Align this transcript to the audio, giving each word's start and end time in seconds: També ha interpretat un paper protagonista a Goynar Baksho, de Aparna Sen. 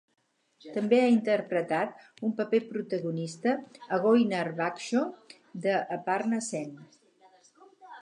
També 0.77 1.01
ha 1.01 1.09
interpretat 1.15 2.07
un 2.29 2.33
paper 2.39 2.61
protagonista 2.71 3.55
a 3.85 4.01
Goynar 4.09 4.43
Baksho, 4.65 5.07
de 5.69 5.79
Aparna 6.01 6.45
Sen. 6.51 6.77